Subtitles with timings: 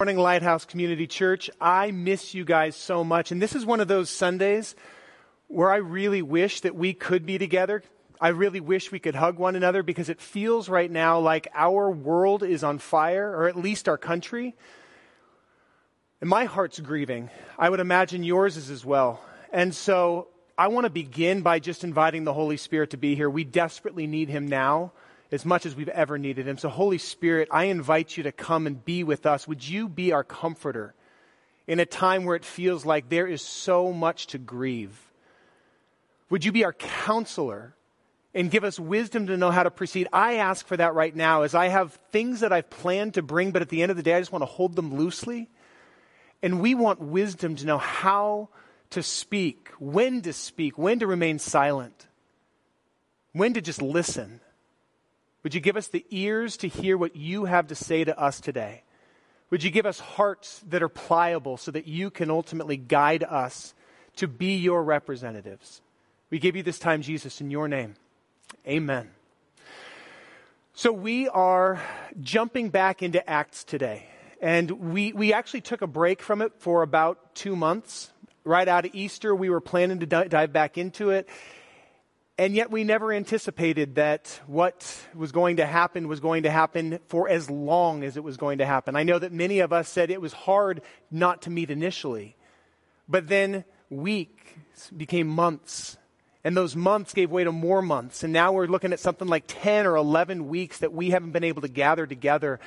[0.00, 1.50] Morning Lighthouse Community Church.
[1.60, 3.32] I miss you guys so much.
[3.32, 4.76] And this is one of those Sundays
[5.48, 7.82] where I really wish that we could be together.
[8.20, 11.90] I really wish we could hug one another because it feels right now like our
[11.90, 14.54] world is on fire, or at least our country.
[16.20, 17.28] And my heart's grieving.
[17.58, 19.20] I would imagine yours is as well.
[19.52, 23.28] And so I want to begin by just inviting the Holy Spirit to be here.
[23.28, 24.92] We desperately need him now
[25.30, 26.58] as much as we've ever needed him.
[26.58, 29.46] So, Holy Spirit, I invite you to come and be with us.
[29.46, 30.94] Would you be our comforter
[31.66, 35.12] in a time where it feels like there is so much to grieve?
[36.30, 37.74] Would you be our counselor
[38.34, 40.08] and give us wisdom to know how to proceed?
[40.12, 43.50] I ask for that right now as I have things that I've planned to bring,
[43.50, 45.50] but at the end of the day, I just want to hold them loosely.
[46.42, 48.48] And we want wisdom to know how
[48.90, 52.06] to speak, when to speak, when to remain silent,
[53.32, 54.40] when to just listen.
[55.48, 58.38] Would you give us the ears to hear what you have to say to us
[58.38, 58.82] today?
[59.48, 63.72] Would you give us hearts that are pliable so that you can ultimately guide us
[64.16, 65.80] to be your representatives?
[66.28, 67.94] We give you this time, Jesus, in your name.
[68.66, 69.08] Amen.
[70.74, 71.80] So we are
[72.20, 74.04] jumping back into Acts today.
[74.42, 78.12] And we, we actually took a break from it for about two months.
[78.44, 81.26] Right out of Easter, we were planning to dive back into it.
[82.38, 87.00] And yet we never anticipated that what was going to happen was going to happen
[87.08, 88.94] for as long as it was going to happen.
[88.94, 92.36] I know that many of us said it was hard not to meet initially.
[93.08, 95.96] But then weeks became months.
[96.44, 98.22] And those months gave way to more months.
[98.22, 101.42] And now we're looking at something like 10 or 11 weeks that we haven't been
[101.42, 102.60] able to gather together.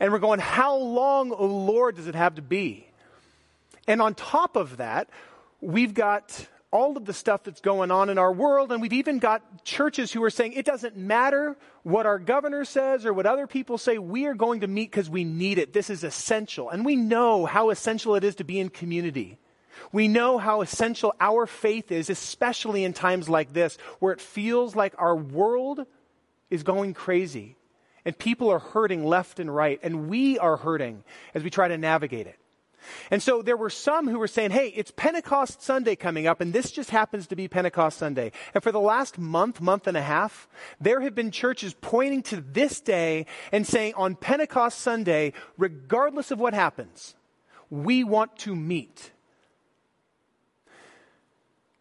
[0.00, 2.88] And we're going, how long, oh Lord, does it have to be?
[3.86, 5.08] And on top of that,
[5.60, 8.72] we've got all of the stuff that's going on in our world.
[8.72, 13.06] And we've even got churches who are saying it doesn't matter what our governor says
[13.06, 13.98] or what other people say.
[13.98, 15.72] We are going to meet because we need it.
[15.72, 16.70] This is essential.
[16.70, 19.38] And we know how essential it is to be in community.
[19.92, 24.74] We know how essential our faith is, especially in times like this, where it feels
[24.74, 25.86] like our world
[26.50, 27.56] is going crazy
[28.04, 31.78] and people are hurting left and right, and we are hurting as we try to
[31.78, 32.36] navigate it.
[33.10, 36.52] And so there were some who were saying, hey, it's Pentecost Sunday coming up, and
[36.52, 38.32] this just happens to be Pentecost Sunday.
[38.54, 40.48] And for the last month, month and a half,
[40.80, 46.40] there have been churches pointing to this day and saying, on Pentecost Sunday, regardless of
[46.40, 47.14] what happens,
[47.70, 49.10] we want to meet.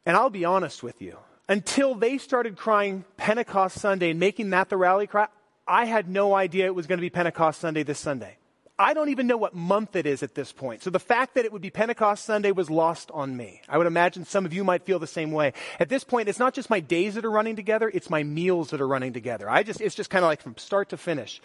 [0.06, 4.70] And I'll be honest with you, until they started crying Pentecost Sunday and making that
[4.70, 5.28] the rally cry,
[5.68, 8.38] I had no idea it was going to be Pentecost Sunday this Sunday.
[8.82, 10.82] I don't even know what month it is at this point.
[10.82, 13.62] So the fact that it would be Pentecost Sunday was lost on me.
[13.70, 15.54] I would imagine some of you might feel the same way.
[15.80, 18.72] At this point, it's not just my days that are running together, it's my meals
[18.72, 19.48] that are running together.
[19.48, 21.42] I just, it's just kind of like from start to finish.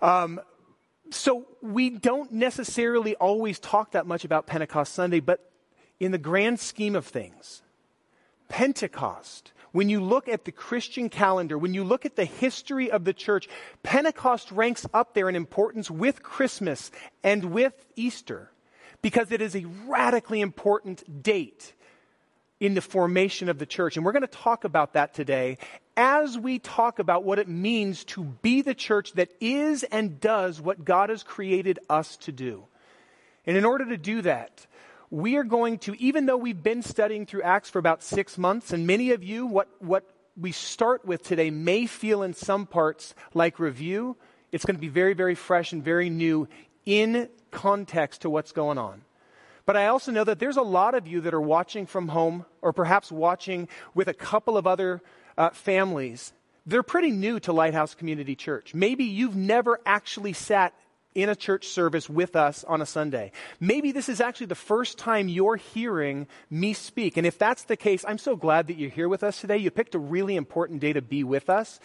[0.00, 0.40] Um,
[1.10, 5.50] so we don't necessarily always talk that much about Pentecost Sunday, but
[6.00, 7.62] in the grand scheme of things,
[8.48, 13.04] Pentecost when you look at the Christian calendar, when you look at the history of
[13.04, 13.48] the church,
[13.82, 16.92] Pentecost ranks up there in importance with Christmas
[17.24, 18.52] and with Easter
[19.02, 21.72] because it is a radically important date
[22.60, 23.96] in the formation of the church.
[23.96, 25.58] And we're going to talk about that today
[25.96, 30.60] as we talk about what it means to be the church that is and does
[30.60, 32.64] what God has created us to do.
[33.44, 34.68] And in order to do that,
[35.14, 38.72] we are going to, even though we've been studying through Acts for about six months,
[38.72, 40.02] and many of you, what, what
[40.36, 44.16] we start with today may feel in some parts like review,
[44.50, 46.48] it's going to be very, very fresh and very new
[46.84, 49.02] in context to what's going on.
[49.66, 52.44] But I also know that there's a lot of you that are watching from home
[52.60, 55.00] or perhaps watching with a couple of other
[55.38, 56.32] uh, families.
[56.66, 58.74] They're pretty new to Lighthouse Community Church.
[58.74, 60.74] Maybe you've never actually sat
[61.14, 63.32] in a church service with us on a Sunday.
[63.60, 67.16] Maybe this is actually the first time you're hearing me speak.
[67.16, 69.58] And if that's the case, I'm so glad that you're here with us today.
[69.58, 71.78] You picked a really important day to be with us.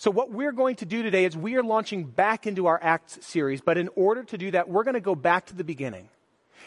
[0.00, 3.18] So, what we're going to do today is we are launching back into our Acts
[3.20, 6.08] series, but in order to do that, we're going to go back to the beginning.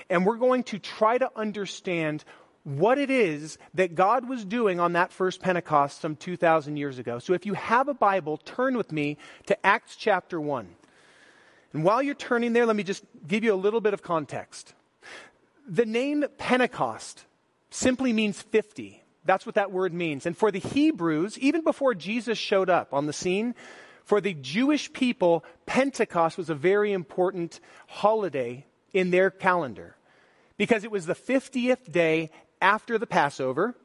[0.09, 2.25] And we're going to try to understand
[2.63, 7.19] what it is that God was doing on that first Pentecost some 2,000 years ago.
[7.19, 10.67] So, if you have a Bible, turn with me to Acts chapter 1.
[11.73, 14.73] And while you're turning there, let me just give you a little bit of context.
[15.67, 17.25] The name Pentecost
[17.69, 19.03] simply means 50.
[19.23, 20.25] That's what that word means.
[20.25, 23.55] And for the Hebrews, even before Jesus showed up on the scene,
[24.03, 29.95] for the Jewish people, Pentecost was a very important holiday in their calendar
[30.57, 32.31] because it was the 50th day
[32.61, 33.75] after the Passover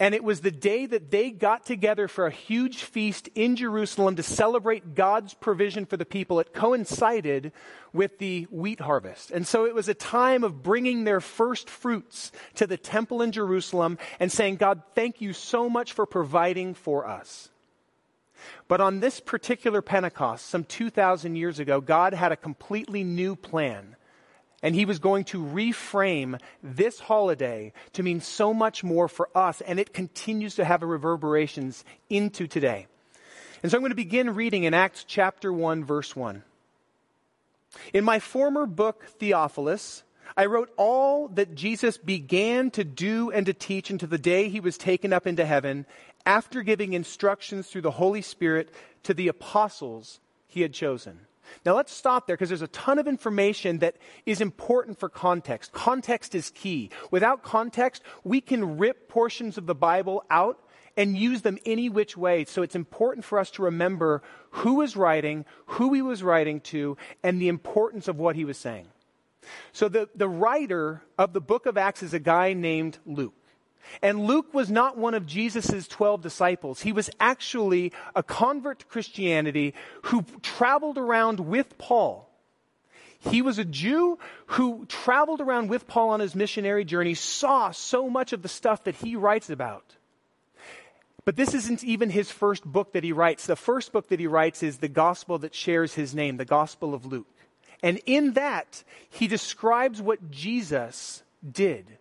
[0.00, 4.16] And it was the day that they got together for a huge feast in Jerusalem
[4.16, 6.40] to celebrate God's provision for the people.
[6.40, 7.52] It coincided
[7.92, 9.30] with the wheat harvest.
[9.30, 13.30] And so it was a time of bringing their first fruits to the temple in
[13.30, 17.50] Jerusalem and saying, God, thank you so much for providing for us.
[18.68, 23.96] But on this particular Pentecost, some 2,000 years ago, God had a completely new plan
[24.62, 29.60] and he was going to reframe this holiday to mean so much more for us,
[29.60, 32.86] and it continues to have reverberations into today.
[33.62, 36.42] And so I'm going to begin reading in Acts chapter 1, verse 1.
[37.92, 40.02] In my former book, Theophilus,
[40.36, 44.60] I wrote all that Jesus began to do and to teach until the day he
[44.60, 45.86] was taken up into heaven,
[46.26, 48.70] after giving instructions through the Holy Spirit
[49.04, 51.20] to the apostles he had chosen.
[51.64, 55.72] Now let's stop there because there's a ton of information that is important for context.
[55.72, 56.90] Context is key.
[57.10, 60.58] Without context, we can rip portions of the Bible out
[60.96, 62.44] and use them any which way.
[62.44, 66.96] So it's important for us to remember who was writing, who he was writing to,
[67.22, 68.88] and the importance of what he was saying.
[69.72, 73.34] So the, the writer of the book of Acts is a guy named Luke.
[74.02, 76.80] And Luke was not one of Jesus' 12 disciples.
[76.80, 82.28] He was actually a convert to Christianity who traveled around with Paul.
[83.18, 88.08] He was a Jew who traveled around with Paul on his missionary journey, saw so
[88.08, 89.96] much of the stuff that he writes about.
[91.26, 93.46] But this isn't even his first book that he writes.
[93.46, 96.94] The first book that he writes is the gospel that shares his name, the Gospel
[96.94, 97.28] of Luke.
[97.82, 101.98] And in that, he describes what Jesus did.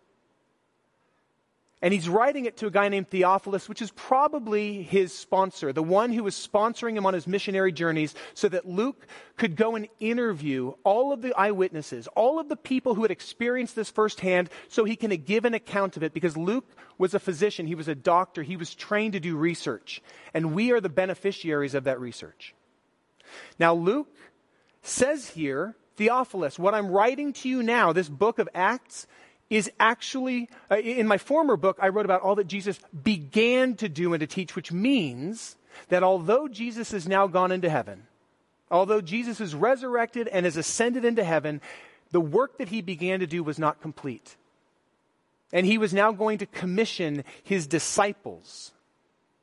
[1.82, 5.82] And he's writing it to a guy named Theophilus, which is probably his sponsor, the
[5.82, 9.88] one who was sponsoring him on his missionary journeys, so that Luke could go and
[10.02, 14.84] interview all of the eyewitnesses, all of the people who had experienced this firsthand, so
[14.84, 16.14] he can give an account of it.
[16.14, 20.02] Because Luke was a physician, he was a doctor, he was trained to do research.
[20.34, 22.54] And we are the beneficiaries of that research.
[23.58, 24.14] Now, Luke
[24.82, 29.08] says here, Theophilus, what I'm writing to you now, this book of Acts,
[29.50, 33.90] is actually, uh, in my former book, I wrote about all that Jesus began to
[33.90, 35.56] do and to teach, which means
[35.90, 38.04] that although Jesus is now gone into heaven,
[38.70, 41.62] although Jesus is resurrected and has ascended into heaven,
[42.12, 44.36] the work that he began to do was not complete.
[45.52, 48.72] And he was now going to commission his disciples,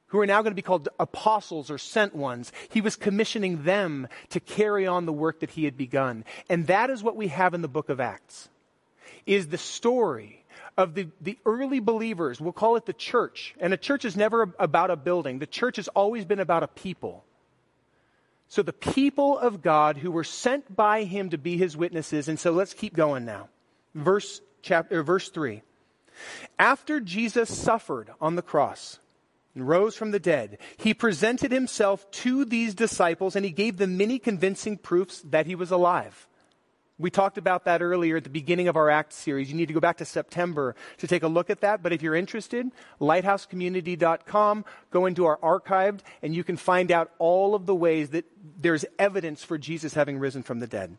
[0.09, 2.53] who are now going to be called apostles or sent ones.
[2.69, 6.25] He was commissioning them to carry on the work that he had begun.
[6.49, 8.49] And that is what we have in the book of Acts
[9.25, 10.45] is the story
[10.77, 12.41] of the, the early believers.
[12.41, 13.55] We'll call it the church.
[13.59, 16.69] And a church is never about a building, the church has always been about a
[16.69, 17.25] people.
[18.49, 22.29] So the people of God who were sent by him to be his witnesses.
[22.29, 23.49] And so let's keep going now.
[23.95, 25.63] Verse chapter verse 3.
[26.59, 29.01] After Jesus suffered on the cross
[29.55, 33.97] and rose from the dead, he presented himself to these disciples and he gave them
[33.97, 36.29] many convincing proofs that he was alive.
[36.99, 39.51] We talked about that earlier at the beginning of our Acts series.
[39.51, 41.83] You need to go back to September to take a look at that.
[41.83, 42.71] But if you're interested,
[43.01, 48.25] lighthousecommunity.com, go into our archived, and you can find out all of the ways that
[48.59, 50.97] there's evidence for Jesus having risen from the dead.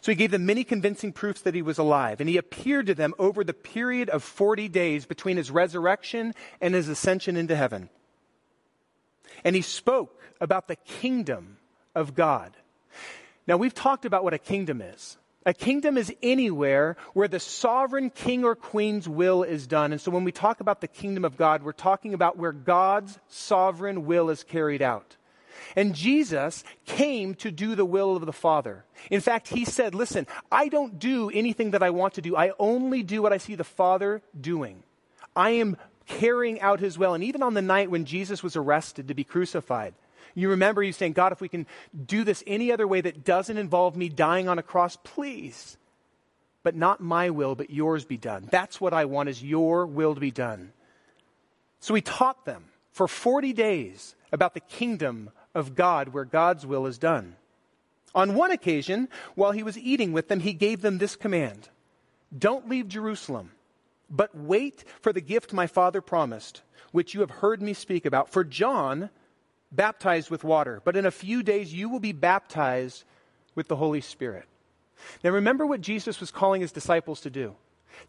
[0.00, 2.94] So he gave them many convincing proofs that he was alive, and he appeared to
[2.94, 7.88] them over the period of 40 days between his resurrection and his ascension into heaven.
[9.44, 11.58] And he spoke about the kingdom
[11.94, 12.56] of God.
[13.46, 15.18] Now, we've talked about what a kingdom is.
[15.44, 19.92] A kingdom is anywhere where the sovereign king or queen's will is done.
[19.92, 23.20] And so when we talk about the kingdom of God, we're talking about where God's
[23.28, 25.16] sovereign will is carried out.
[25.76, 28.84] And Jesus came to do the will of the Father.
[29.08, 32.36] In fact, he said, Listen, I don't do anything that I want to do.
[32.36, 34.82] I only do what I see the Father doing.
[35.36, 35.76] I am
[36.06, 37.14] carrying out his will.
[37.14, 39.94] And even on the night when Jesus was arrested to be crucified,
[40.36, 41.66] you remember you saying, God, if we can
[42.04, 45.78] do this any other way that doesn't involve me dying on a cross, please.
[46.62, 48.46] But not my will, but yours be done.
[48.50, 50.72] That's what I want is your will to be done.
[51.80, 56.86] So he taught them for 40 days about the kingdom of God where God's will
[56.86, 57.36] is done.
[58.14, 61.70] On one occasion, while he was eating with them, he gave them this command
[62.36, 63.52] Don't leave Jerusalem,
[64.10, 66.60] but wait for the gift my father promised,
[66.92, 68.28] which you have heard me speak about.
[68.28, 69.08] For John
[69.76, 73.04] baptized with water, but in a few days you will be baptized
[73.54, 74.46] with the Holy Spirit.
[75.22, 77.54] Now remember what Jesus was calling his disciples to do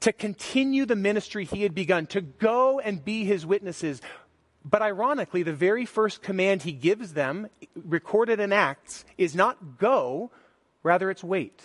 [0.02, 4.02] to continue the ministry he had begun, to go and be his witnesses.
[4.66, 10.32] But ironically, the very first command he gives them, recorded in Acts, is not go,
[10.84, 11.62] rather it's wait.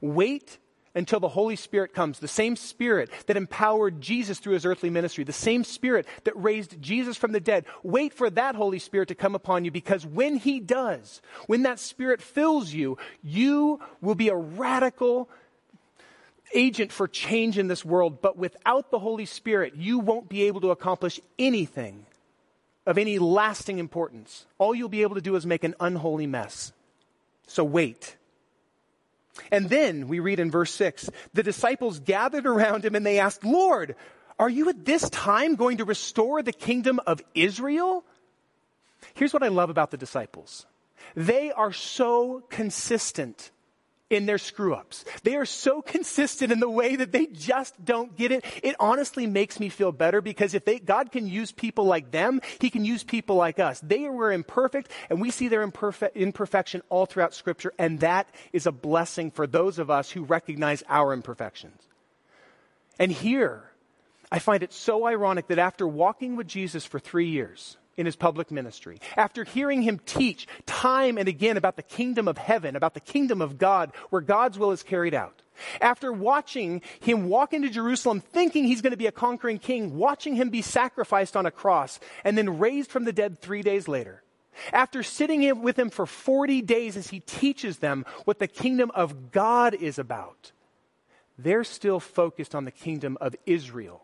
[0.00, 0.58] Wait
[0.94, 2.18] until the Holy Spirit comes.
[2.18, 6.80] The same Spirit that empowered Jesus through his earthly ministry, the same Spirit that raised
[6.80, 7.64] Jesus from the dead.
[7.82, 11.78] Wait for that Holy Spirit to come upon you because when he does, when that
[11.78, 15.28] Spirit fills you, you will be a radical
[16.54, 18.20] agent for change in this world.
[18.20, 22.06] But without the Holy Spirit, you won't be able to accomplish anything
[22.86, 24.46] of any lasting importance.
[24.58, 26.72] All you'll be able to do is make an unholy mess.
[27.46, 28.16] So wait.
[29.50, 33.44] And then we read in verse 6 the disciples gathered around him and they asked,
[33.44, 33.96] Lord,
[34.38, 38.04] are you at this time going to restore the kingdom of Israel?
[39.14, 40.66] Here's what I love about the disciples
[41.14, 43.50] they are so consistent
[44.12, 45.04] in their screw ups.
[45.22, 48.44] They are so consistent in the way that they just don't get it.
[48.62, 52.40] It honestly makes me feel better because if they, God can use people like them,
[52.60, 53.80] He can use people like us.
[53.80, 58.66] They were imperfect and we see their imperfect, imperfection all throughout scripture and that is
[58.66, 61.80] a blessing for those of us who recognize our imperfections.
[62.98, 63.64] And here,
[64.30, 68.16] I find it so ironic that after walking with Jesus for three years, in his
[68.16, 72.94] public ministry, after hearing him teach time and again about the kingdom of heaven, about
[72.94, 75.42] the kingdom of God, where God's will is carried out,
[75.80, 80.34] after watching him walk into Jerusalem thinking he's going to be a conquering king, watching
[80.34, 84.22] him be sacrificed on a cross, and then raised from the dead three days later,
[84.72, 89.32] after sitting with him for 40 days as he teaches them what the kingdom of
[89.32, 90.52] God is about,
[91.38, 94.02] they're still focused on the kingdom of Israel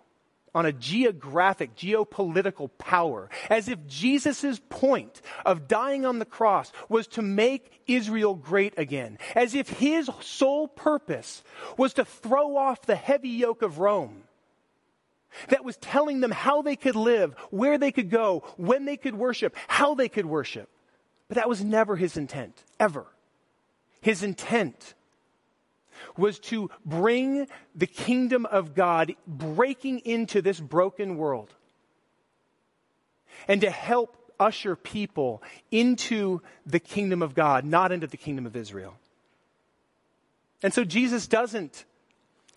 [0.55, 7.07] on a geographic, geopolitical power, as if Jesus' point of dying on the cross was
[7.09, 11.43] to make Israel great again, as if his sole purpose
[11.77, 14.25] was to throw off the heavy yoke of Rome
[15.49, 19.15] that was telling them how they could live, where they could go, when they could
[19.15, 20.69] worship, how they could worship.
[21.29, 23.07] But that was never his intent, ever.
[24.01, 24.95] His intent
[26.17, 31.55] was to bring the kingdom of God breaking into this broken world
[33.47, 38.57] and to help usher people into the kingdom of God, not into the kingdom of
[38.57, 38.95] Israel.
[40.63, 41.85] And so Jesus doesn't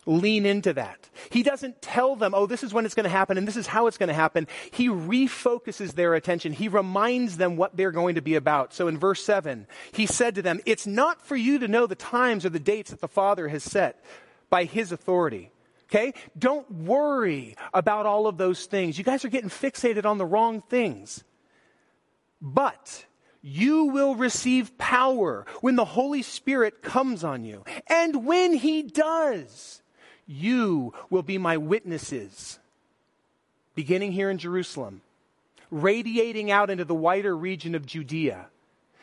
[0.06, 1.08] lean into that.
[1.30, 3.66] He doesn't tell them, oh, this is when it's going to happen and this is
[3.66, 4.48] how it's going to happen.
[4.72, 6.52] He refocuses their attention.
[6.52, 8.74] He reminds them what they're going to be about.
[8.74, 11.94] So in verse 7, he said to them, It's not for you to know the
[11.94, 14.02] times or the dates that the Father has set
[14.50, 15.50] by his authority.
[15.88, 16.14] Okay?
[16.38, 18.96] Don't worry about all of those things.
[18.96, 21.22] You guys are getting fixated on the wrong things.
[22.40, 23.04] But
[23.42, 27.64] you will receive power when the Holy Spirit comes on you.
[27.88, 29.81] And when he does,
[30.26, 32.58] you will be my witnesses,
[33.74, 35.02] beginning here in Jerusalem,
[35.70, 38.46] radiating out into the wider region of Judea,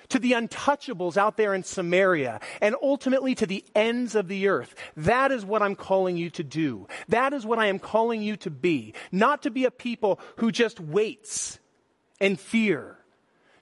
[0.10, 4.74] to the untouchables out there in Samaria, and ultimately to the ends of the earth.
[4.98, 6.88] That is what I'm calling you to do.
[7.10, 8.94] That is what I am calling you to be.
[9.12, 11.60] Not to be a people who just waits
[12.20, 12.98] and fear.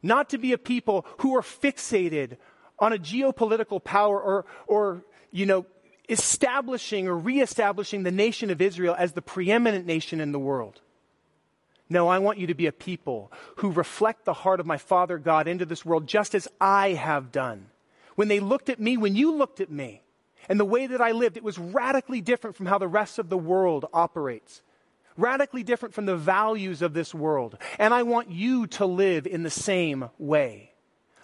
[0.01, 2.37] Not to be a people who are fixated
[2.79, 5.65] on a geopolitical power or, or, you know,
[6.09, 10.81] establishing or reestablishing the nation of Israel as the preeminent nation in the world.
[11.89, 15.17] No, I want you to be a people who reflect the heart of my Father
[15.17, 17.67] God into this world just as I have done.
[18.15, 20.01] When they looked at me, when you looked at me,
[20.49, 23.29] and the way that I lived, it was radically different from how the rest of
[23.29, 24.61] the world operates.
[25.17, 27.57] Radically different from the values of this world.
[27.79, 30.71] And I want you to live in the same way.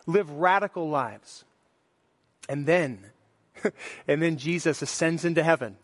[0.05, 1.45] Live radical lives.
[2.49, 3.05] And then
[4.07, 5.77] and then Jesus ascends into heaven.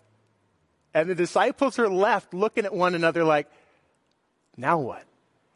[0.94, 3.48] And the disciples are left looking at one another like,
[4.58, 5.04] now what?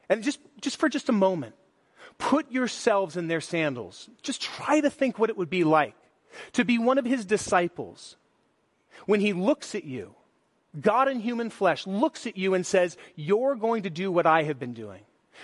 [0.09, 1.55] And just, just for just a moment,
[2.17, 4.09] put yourselves in their sandals.
[4.21, 5.95] Just try to think what it would be like
[6.53, 8.15] to be one of his disciples
[9.05, 10.15] when he looks at you,
[10.79, 14.43] God in human flesh looks at you and says, You're going to do what I
[14.43, 15.01] have been doing.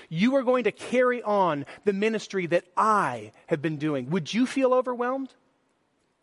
[0.08, 4.10] You are going to carry on the ministry that I have been doing.
[4.12, 5.34] Would you feel overwhelmed?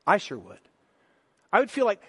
[0.06, 0.58] I sure would.
[1.52, 2.02] I would feel like,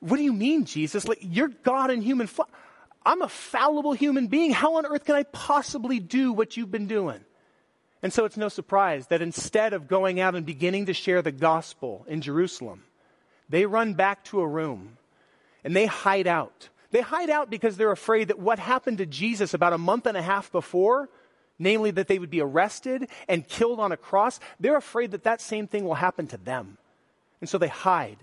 [0.00, 1.06] what do you mean, Jesus?
[1.08, 2.48] Like, you're God in human flesh.
[3.04, 4.52] I'm a fallible human being.
[4.52, 7.20] How on earth can I possibly do what you've been doing?
[8.02, 11.32] And so it's no surprise that instead of going out and beginning to share the
[11.32, 12.84] gospel in Jerusalem,
[13.48, 14.98] they run back to a room
[15.64, 16.68] and they hide out.
[16.90, 20.16] They hide out because they're afraid that what happened to Jesus about a month and
[20.16, 21.08] a half before
[21.58, 25.40] namely that they would be arrested and killed on a cross, they're afraid that that
[25.40, 26.78] same thing will happen to them.
[27.40, 28.18] And so they hide.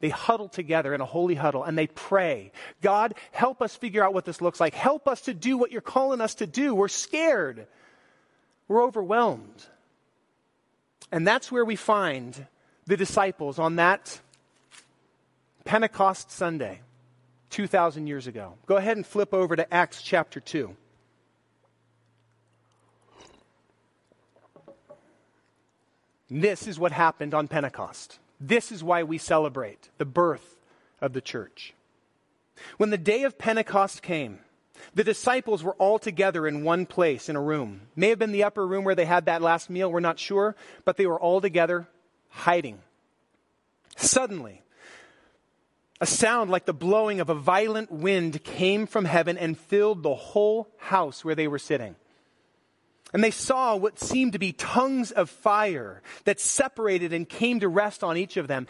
[0.00, 2.50] They huddle together in a holy huddle and they pray,
[2.80, 4.74] God, help us figure out what this looks like.
[4.74, 6.74] Help us to do what you're calling us to do.
[6.74, 7.68] We're scared.
[8.66, 9.64] We're overwhelmed.
[11.12, 12.46] And that's where we find
[12.86, 14.20] the disciples on that
[15.64, 16.80] Pentecost Sunday,
[17.50, 18.54] 2,000 years ago.
[18.66, 20.74] Go ahead and flip over to Acts chapter 2.
[26.34, 28.18] This is what happened on Pentecost.
[28.40, 30.56] This is why we celebrate the birth
[30.98, 31.74] of the church.
[32.78, 34.38] When the day of Pentecost came,
[34.94, 37.82] the disciples were all together in one place in a room.
[37.94, 40.56] May have been the upper room where they had that last meal, we're not sure,
[40.86, 41.86] but they were all together
[42.30, 42.80] hiding.
[43.96, 44.62] Suddenly,
[46.00, 50.14] a sound like the blowing of a violent wind came from heaven and filled the
[50.14, 51.94] whole house where they were sitting.
[53.12, 57.68] And they saw what seemed to be tongues of fire that separated and came to
[57.68, 58.66] rest on each of them.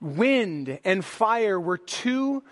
[0.00, 2.44] Wind and fire were two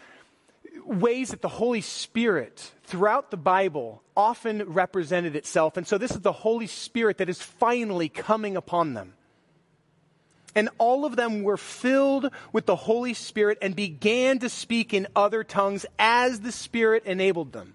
[0.84, 5.76] ways that the Holy Spirit throughout the Bible often represented itself.
[5.76, 9.14] And so this is the Holy Spirit that is finally coming upon them.
[10.54, 15.06] And all of them were filled with the Holy Spirit and began to speak in
[15.16, 17.74] other tongues as the Spirit enabled them.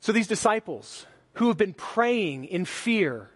[0.00, 3.30] So these disciples who have been praying in fear,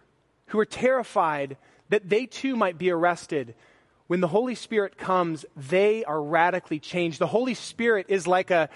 [0.47, 1.57] who are terrified
[1.89, 3.55] that they too might be arrested,
[4.07, 7.19] when the Holy Spirit comes, they are radically changed.
[7.19, 8.69] The Holy Spirit is like a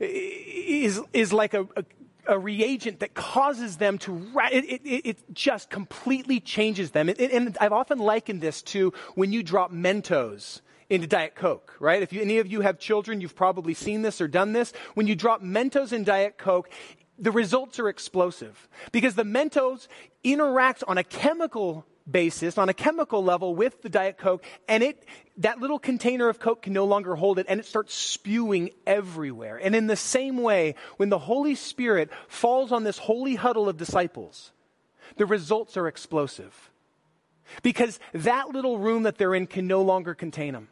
[0.00, 1.84] is, is like a, a,
[2.26, 7.08] a reagent that causes them to, it, it, it just completely changes them.
[7.08, 12.02] It, and I've often likened this to when you drop Mentos into Diet Coke, right?
[12.02, 14.72] If you, any of you have children, you've probably seen this or done this.
[14.94, 16.70] When you drop Mentos in Diet Coke,
[17.18, 19.88] the results are explosive because the Mentos
[20.22, 25.04] interact on a chemical basis, on a chemical level with the Diet Coke, and it,
[25.38, 29.58] that little container of Coke can no longer hold it, and it starts spewing everywhere.
[29.62, 33.76] And in the same way, when the Holy Spirit falls on this holy huddle of
[33.76, 34.52] disciples,
[35.16, 36.70] the results are explosive.
[37.62, 40.68] Because that little room that they're in can no longer contain them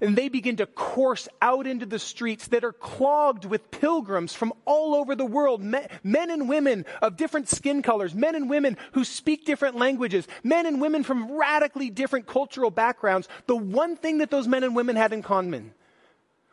[0.00, 4.52] and they begin to course out into the streets that are clogged with pilgrims from
[4.64, 8.76] all over the world, men, men, and women of different skin colors, men and women
[8.92, 13.28] who speak different languages, men and women from radically different cultural backgrounds.
[13.46, 15.72] The one thing that those men and women had in common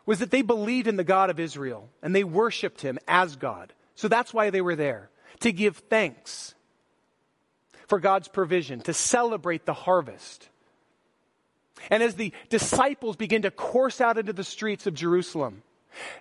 [0.05, 3.73] was that they believed in the God of Israel and they worshiped him as God.
[3.95, 5.09] So that's why they were there,
[5.41, 6.55] to give thanks
[7.87, 10.49] for God's provision, to celebrate the harvest
[11.89, 15.63] and as the disciples begin to course out into the streets of Jerusalem,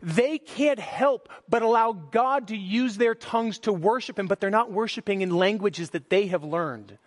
[0.03, 4.51] they can't help but allow God to use their tongues to worship Him, but they're
[4.51, 6.99] not worshiping in languages that they have learned.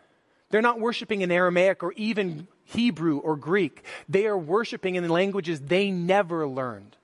[0.49, 3.83] They're not worshiping in Aramaic or even Hebrew or Greek.
[4.07, 6.97] They are worshiping in languages they never learned,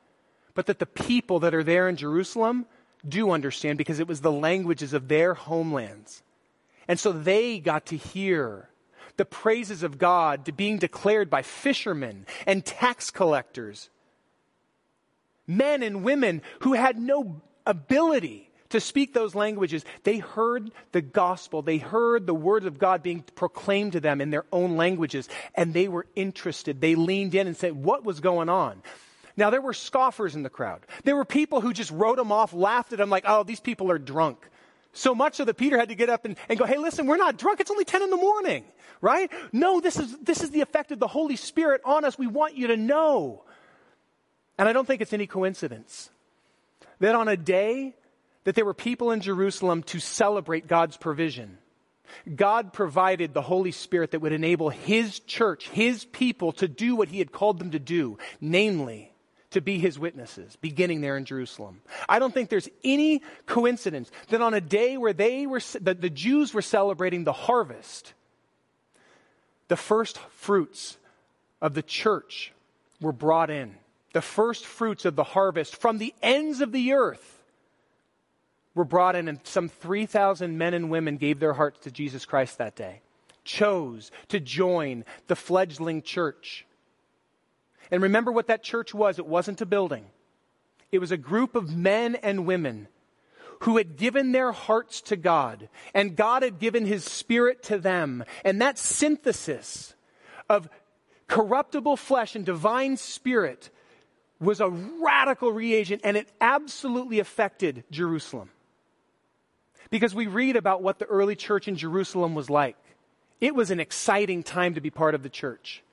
[0.53, 2.65] but that the people that are there in Jerusalem
[3.08, 6.23] do understand because it was the languages of their homelands.
[6.88, 8.69] And so they got to hear
[9.17, 13.89] the praises of God to being declared by fishermen and tax collectors.
[15.47, 21.62] Men and women who had no ability to speak those languages, they heard the gospel.
[21.62, 25.73] They heard the word of God being proclaimed to them in their own languages, and
[25.73, 26.82] they were interested.
[26.82, 28.82] They leaned in and said, What was going on?
[29.38, 30.82] Now, there were scoffers in the crowd.
[31.04, 33.91] There were people who just wrote them off, laughed at them like, oh, these people
[33.91, 34.47] are drunk.
[34.95, 37.17] So much so that Peter had to get up and, and go, hey, listen, we're
[37.17, 37.60] not drunk.
[37.60, 38.63] It's only 10 in the morning,
[39.01, 39.29] right?
[39.51, 42.17] No, this is, this is the effect of the Holy Spirit on us.
[42.17, 43.43] We want you to know.
[44.58, 46.10] And I don't think it's any coincidence
[46.99, 47.93] that on a day
[48.45, 51.58] that there were people in Jerusalem to celebrate God's provision,
[52.34, 57.10] God provided the Holy Spirit that would enable His church, His people to do what
[57.10, 59.12] He had called them to do, namely,
[59.56, 61.82] to be his witnesses, beginning there in Jerusalem.
[62.08, 66.10] I don't think there's any coincidence that on a day where they were, that the
[66.10, 68.13] Jews were celebrating the harvest,
[69.70, 70.98] the first fruits
[71.62, 72.52] of the church
[73.00, 73.76] were brought in.
[74.13, 77.41] The first fruits of the harvest from the ends of the earth
[78.74, 82.58] were brought in, and some 3,000 men and women gave their hearts to Jesus Christ
[82.58, 83.02] that day,
[83.46, 86.65] chose to join the fledgling church.
[87.91, 90.06] And remember what that church was it wasn't a building,
[90.91, 92.88] it was a group of men and women
[93.62, 98.24] who had given their hearts to God, and God had given his spirit to them.
[98.43, 99.95] And that synthesis
[100.50, 100.69] of
[101.28, 103.69] corruptible flesh and divine spirit
[104.39, 108.50] was a radical reagent, and it absolutely affected Jerusalem.
[109.89, 112.76] Because we read about what the early church in Jerusalem was like.
[113.39, 115.84] It was an exciting time to be part of the church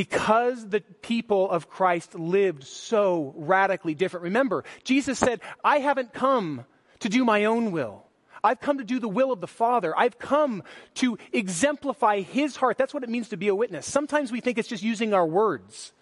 [0.00, 4.24] because the people of Christ lived so radically different.
[4.24, 6.64] Remember, Jesus said, I haven't come
[7.00, 8.06] to do my own will.
[8.42, 9.92] I've come to do the will of the Father.
[9.94, 10.62] I've come
[10.94, 12.78] to exemplify His heart.
[12.78, 13.84] That's what it means to be a witness.
[13.84, 15.92] Sometimes we think it's just using our words.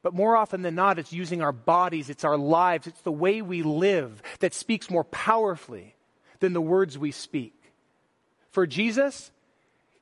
[0.00, 3.42] But more often than not, it's using our bodies, it's our lives, it's the way
[3.42, 5.96] we live that speaks more powerfully
[6.38, 7.60] than the words we speak.
[8.52, 9.32] For Jesus,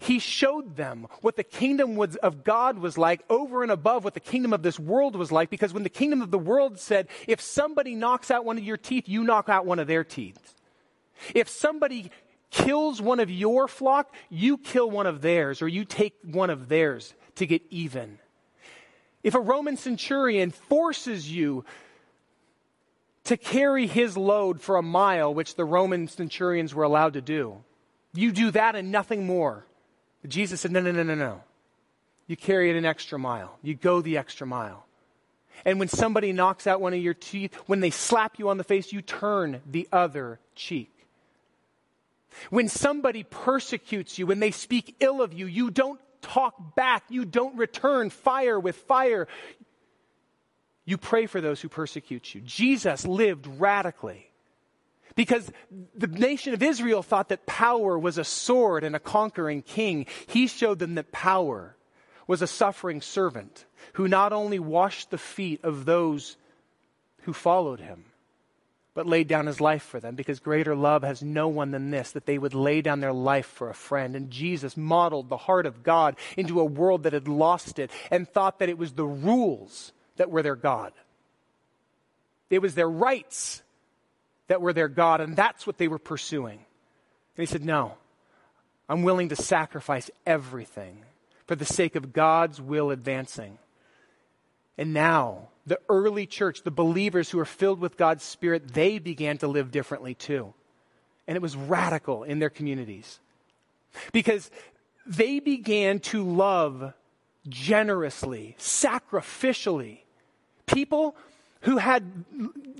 [0.02, 4.14] he showed them what the kingdom was, of God was like over and above what
[4.14, 5.48] the kingdom of this world was like.
[5.48, 8.76] Because when the kingdom of the world said, if somebody knocks out one of your
[8.76, 10.54] teeth, you knock out one of their teeth.
[11.34, 12.10] If somebody
[12.50, 16.68] kills one of your flock, you kill one of theirs, or you take one of
[16.68, 18.18] theirs to get even.
[19.22, 21.64] If a Roman centurion forces you
[23.24, 27.62] to carry his load for a mile, which the Roman centurions were allowed to do,
[28.14, 29.64] you do that and nothing more.
[30.26, 31.42] Jesus said, No, no, no, no, no.
[32.26, 33.58] You carry it an extra mile.
[33.62, 34.86] You go the extra mile.
[35.64, 38.64] And when somebody knocks out one of your teeth, when they slap you on the
[38.64, 40.90] face, you turn the other cheek.
[42.50, 47.04] When somebody persecutes you, when they speak ill of you, you don't talk back.
[47.10, 49.28] You don't return fire with fire.
[50.84, 52.40] You pray for those who persecute you.
[52.40, 54.31] Jesus lived radically
[55.14, 55.50] because
[55.94, 60.06] the nation of Israel thought that power was a sword and a conquering king.
[60.26, 61.76] He showed them that power
[62.26, 66.36] was a suffering servant who not only washed the feet of those
[67.22, 68.04] who followed him,
[68.94, 72.12] but laid down his life for them because greater love has no one than this,
[72.12, 74.14] that they would lay down their life for a friend.
[74.14, 78.28] And Jesus modeled the heart of God into a world that had lost it and
[78.28, 80.92] thought that it was the rules that were their God.
[82.50, 83.62] It was their rights
[84.48, 86.58] that were their God, and that's what they were pursuing.
[86.58, 87.94] And he said, No,
[88.88, 91.04] I'm willing to sacrifice everything
[91.46, 93.58] for the sake of God's will advancing.
[94.78, 99.38] And now, the early church, the believers who are filled with God's Spirit, they began
[99.38, 100.54] to live differently too.
[101.26, 103.20] And it was radical in their communities.
[104.12, 104.50] Because
[105.06, 106.94] they began to love
[107.48, 110.00] generously, sacrificially.
[110.66, 111.16] People
[111.62, 112.24] who had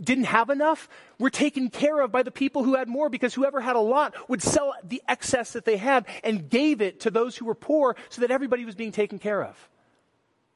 [0.03, 3.61] didn't have enough were taken care of by the people who had more because whoever
[3.61, 7.37] had a lot would sell the excess that they had and gave it to those
[7.37, 9.69] who were poor so that everybody was being taken care of.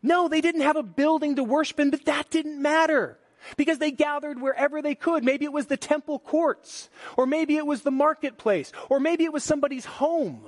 [0.03, 3.19] No, they didn't have a building to worship in, but that didn't matter
[3.57, 5.25] because they gathered wherever they could.
[5.25, 9.33] Maybe it was the temple courts, or maybe it was the marketplace, or maybe it
[9.33, 10.45] was somebody's home.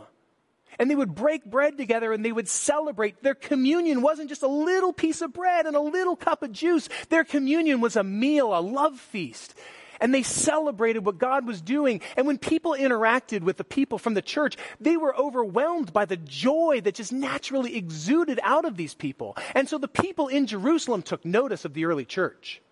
[0.78, 3.22] And they would break bread together and they would celebrate.
[3.22, 6.88] Their communion wasn't just a little piece of bread and a little cup of juice.
[7.08, 9.54] Their communion was a meal, a love feast
[10.00, 12.00] and they celebrated what God was doing.
[12.16, 16.16] And when people interacted with the people from the church, they were overwhelmed by the
[16.16, 19.36] joy that just naturally exuded out of these people.
[19.54, 22.62] And so the people in Jerusalem took notice of the early church.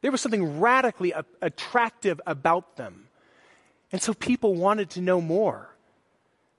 [0.00, 3.08] There was something radically attractive about them.
[3.90, 5.74] And so people wanted to know more.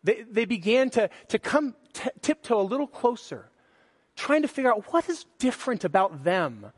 [0.04, 3.50] They, they began to, to come t- tiptoe a little closer,
[4.16, 6.72] trying to figure out what is different about them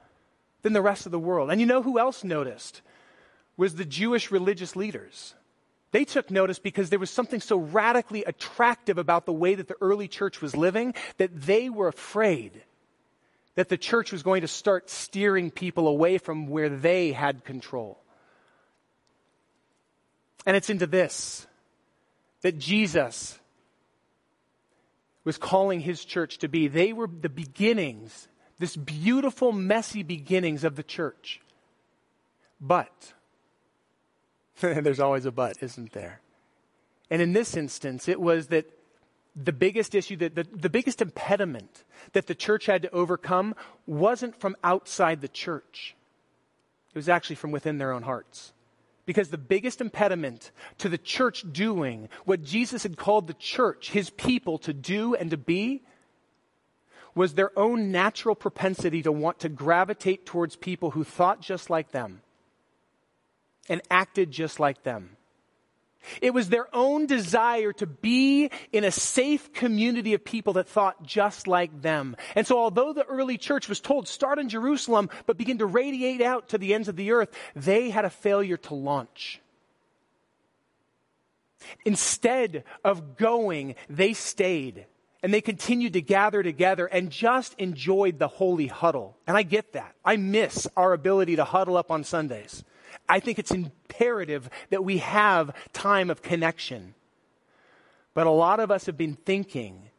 [0.63, 1.51] than the rest of the world.
[1.51, 2.81] And you know who else noticed?
[3.61, 5.35] was the Jewish religious leaders.
[5.91, 9.75] They took notice because there was something so radically attractive about the way that the
[9.81, 12.63] early church was living that they were afraid
[13.53, 18.01] that the church was going to start steering people away from where they had control.
[20.45, 21.45] And it's into this
[22.41, 23.39] that Jesus
[25.23, 26.67] was calling his church to be.
[26.67, 28.27] They were the beginnings,
[28.59, 31.41] this beautiful, messy beginnings of the church.
[32.59, 33.13] But
[34.61, 36.21] There's always a but, isn't there?
[37.09, 38.65] And in this instance, it was that
[39.35, 43.55] the biggest issue, that the, the biggest impediment that the church had to overcome
[43.87, 45.95] wasn't from outside the church.
[46.93, 48.53] It was actually from within their own hearts.
[49.11, 54.09] Because the biggest impediment to the church doing what Jesus had called the church, his
[54.09, 55.83] people, to do and to be,
[57.13, 61.91] was their own natural propensity to want to gravitate towards people who thought just like
[61.91, 62.21] them
[63.67, 65.17] and acted just like them.
[66.21, 71.03] It was their own desire to be in a safe community of people that thought
[71.03, 72.15] just like them.
[72.35, 76.21] And so, although the early church was told, start in Jerusalem, but begin to radiate
[76.21, 79.41] out to the ends of the earth, they had a failure to launch.
[81.85, 84.87] Instead of going, they stayed
[85.23, 89.17] and they continued to gather together and just enjoyed the holy huddle.
[89.27, 89.95] And I get that.
[90.03, 92.63] I miss our ability to huddle up on Sundays.
[93.11, 96.95] I think it's imperative that we have time of connection.
[98.13, 99.89] But a lot of us have been thinking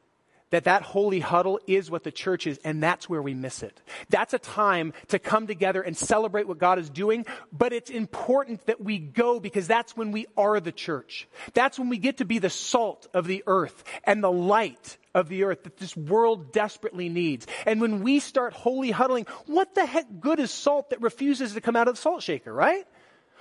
[0.49, 3.81] that that holy huddle is what the church is, and that's where we miss it.
[4.09, 8.65] That's a time to come together and celebrate what God is doing, but it's important
[8.67, 11.27] that we go because that's when we are the church.
[11.53, 15.29] That's when we get to be the salt of the earth and the light of
[15.29, 17.47] the earth that this world desperately needs.
[17.67, 21.61] And when we start holy huddling, what the heck good is salt that refuses to
[21.61, 22.87] come out of the salt shaker, right?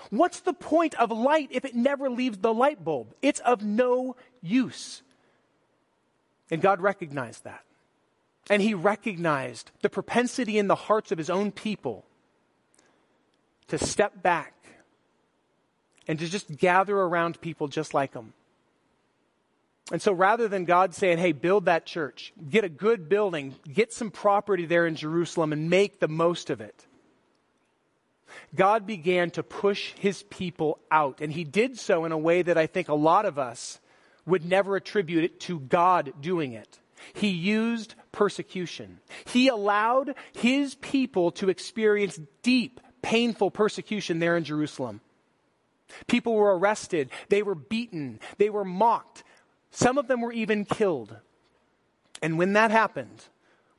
[0.09, 3.13] What's the point of light if it never leaves the light bulb?
[3.21, 5.01] It's of no use.
[6.49, 7.63] And God recognized that.
[8.49, 12.05] And He recognized the propensity in the hearts of His own people
[13.67, 14.53] to step back
[16.07, 18.33] and to just gather around people just like them.
[19.91, 23.91] And so rather than God saying, hey, build that church, get a good building, get
[23.91, 26.85] some property there in Jerusalem and make the most of it,
[28.55, 31.21] God began to push his people out.
[31.21, 33.79] And he did so in a way that I think a lot of us
[34.25, 36.79] would never attribute it to God doing it.
[37.13, 38.99] He used persecution.
[39.25, 45.01] He allowed his people to experience deep, painful persecution there in Jerusalem.
[46.07, 49.23] People were arrested, they were beaten, they were mocked.
[49.71, 51.15] Some of them were even killed.
[52.21, 53.25] And when that happened,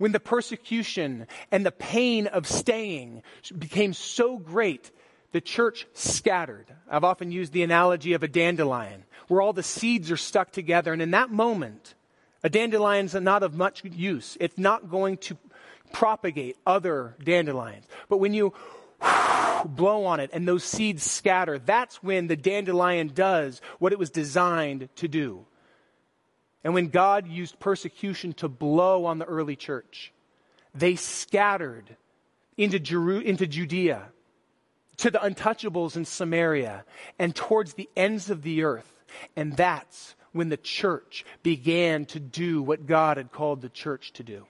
[0.02, 3.22] when the persecution and the pain of staying
[3.56, 4.90] became so great,
[5.30, 6.66] the church scattered.
[6.90, 10.92] I've often used the analogy of a dandelion where all the seeds are stuck together.
[10.92, 11.94] And in that moment,
[12.42, 14.36] a dandelion is not of much use.
[14.40, 15.36] It's not going to
[15.92, 17.86] propagate other dandelions.
[18.08, 18.54] But when you
[19.64, 24.10] blow on it and those seeds scatter, that's when the dandelion does what it was
[24.10, 25.46] designed to do.
[26.64, 30.12] And when God used persecution to blow on the early church,
[30.74, 31.96] they scattered
[32.56, 34.08] into, Jeru- into Judea,
[34.98, 36.84] to the untouchables in Samaria,
[37.18, 38.92] and towards the ends of the earth.
[39.34, 44.22] And that's when the church began to do what God had called the church to
[44.22, 44.46] do.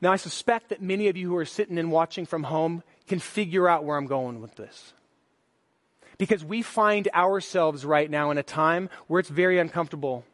[0.00, 3.18] Now, I suspect that many of you who are sitting and watching from home can
[3.18, 4.92] figure out where I'm going with this.
[6.20, 10.26] Because we find ourselves right now in a time where it's very uncomfortable.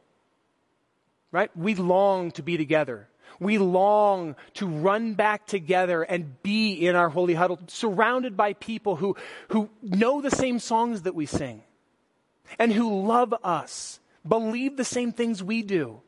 [1.31, 1.57] Right?
[1.57, 3.07] We long to be together.
[3.38, 8.96] We long to run back together and be in our holy huddle, surrounded by people
[8.96, 9.14] who,
[9.51, 11.62] who know the same songs that we sing
[12.59, 16.01] and who love us, believe the same things we do.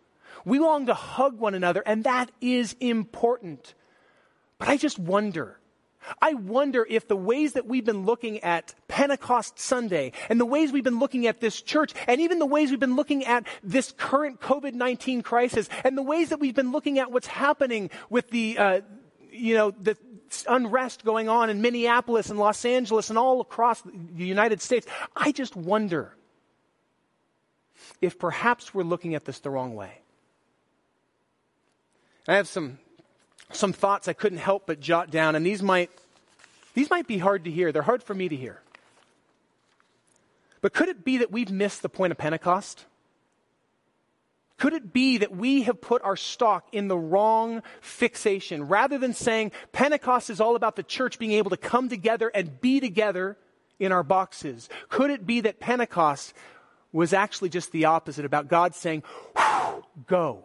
[0.44, 3.74] We long to hug one another, and that is important.
[4.58, 5.60] But I just wonder.
[6.20, 10.72] I wonder if the ways that we've been looking at Pentecost Sunday and the ways
[10.72, 13.92] we've been looking at this church and even the ways we've been looking at this
[13.96, 18.58] current COVID-19 crisis and the ways that we've been looking at what's happening with the,
[18.58, 18.80] uh,
[19.30, 19.96] you know, the
[20.48, 24.86] unrest going on in Minneapolis and Los Angeles and all across the United States.
[25.16, 26.14] I just wonder
[28.00, 30.02] if perhaps we're looking at this the wrong way.
[32.26, 32.78] I have some,
[33.50, 35.90] some thoughts I couldn't help but jot down, and these might,
[36.74, 37.72] these might be hard to hear.
[37.72, 38.60] They're hard for me to hear.
[40.60, 42.84] But could it be that we've missed the point of Pentecost?
[44.58, 48.66] Could it be that we have put our stock in the wrong fixation?
[48.66, 52.60] Rather than saying Pentecost is all about the church being able to come together and
[52.60, 53.36] be together
[53.78, 56.34] in our boxes, could it be that Pentecost
[56.90, 59.04] was actually just the opposite about God saying,
[60.08, 60.42] go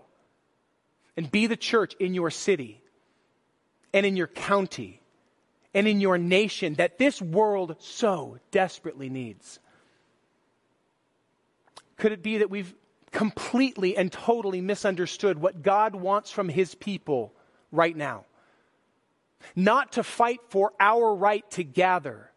[1.18, 2.83] and be the church in your city
[3.94, 5.02] and in your county
[5.74, 9.60] and in your nation that this world so desperately needs.
[11.98, 12.74] Could it be that we've
[13.12, 17.34] completely and totally misunderstood what God wants from his people
[17.72, 18.26] right now?
[19.56, 22.32] Not to fight for our right to gather,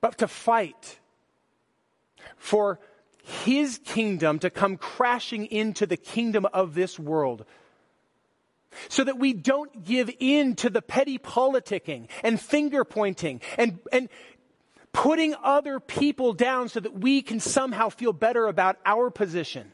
[0.00, 0.98] but to fight
[2.36, 2.78] for
[3.22, 7.44] his kingdom to come crashing into the kingdom of this world.
[8.88, 14.08] So that we don't give in to the petty politicking and finger pointing and, and
[14.92, 19.72] putting other people down so that we can somehow feel better about our position.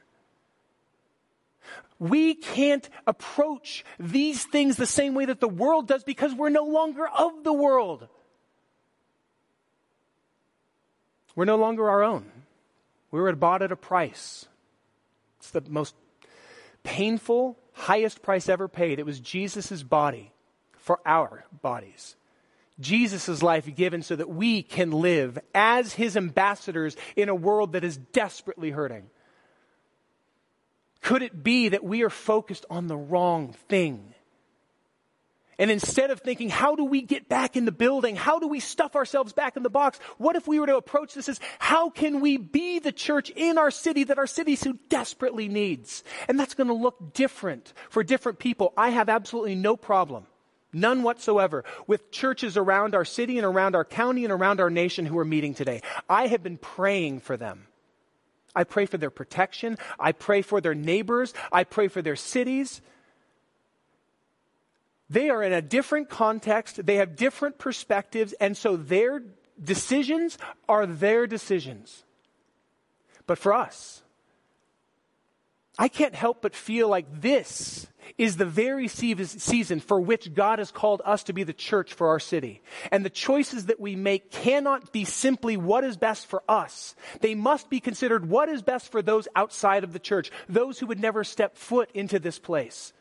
[1.99, 6.65] We can't approach these things the same way that the world does because we're no
[6.65, 8.09] longer of the world.
[11.37, 12.31] We're no longer our own.
[13.11, 14.47] We were bought at a price.
[15.39, 15.95] It's the most
[16.83, 18.99] painful, highest price ever paid.
[18.99, 20.33] It was Jesus' body
[20.73, 22.17] for our bodies.
[22.79, 27.85] Jesus' life given so that we can live as his ambassadors in a world that
[27.85, 29.11] is desperately hurting.
[31.03, 34.15] Could it be that we are focused on the wrong thing?
[35.61, 38.17] And instead of thinking, how do we get back in the building?
[38.17, 40.01] How do we stuff ourselves back in the box?
[40.17, 43.59] What if we were to approach this as, how can we be the church in
[43.59, 46.03] our city that our city so desperately needs?
[46.29, 48.73] And that's going to look different for different people.
[48.75, 50.25] I have absolutely no problem,
[50.73, 55.05] none whatsoever, with churches around our city and around our county and around our nation
[55.05, 55.83] who are meeting today.
[56.09, 57.67] I have been praying for them.
[58.57, 59.77] I pray for their protection.
[59.99, 61.35] I pray for their neighbors.
[61.53, 62.81] I pray for their cities.
[65.11, 66.87] They are in a different context.
[66.87, 68.33] They have different perspectives.
[68.35, 69.23] And so their
[69.63, 72.05] decisions are their decisions.
[73.27, 74.03] But for us,
[75.79, 80.71] I can't help but feel like this is the very season for which God has
[80.71, 82.61] called us to be the church for our city.
[82.93, 86.95] And the choices that we make cannot be simply what is best for us.
[87.21, 90.87] They must be considered what is best for those outside of the church, those who
[90.87, 92.93] would never step foot into this place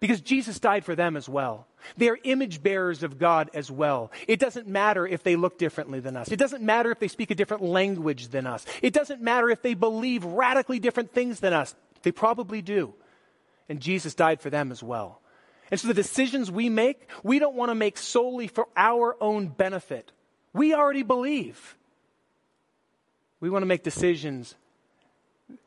[0.00, 1.66] because Jesus died for them as well.
[1.96, 4.10] They are image bearers of God as well.
[4.26, 6.32] It doesn't matter if they look differently than us.
[6.32, 8.64] It doesn't matter if they speak a different language than us.
[8.82, 11.74] It doesn't matter if they believe radically different things than us.
[12.02, 12.94] They probably do.
[13.68, 15.20] And Jesus died for them as well.
[15.70, 19.48] And so the decisions we make, we don't want to make solely for our own
[19.48, 20.12] benefit.
[20.52, 21.76] We already believe.
[23.38, 24.54] We want to make decisions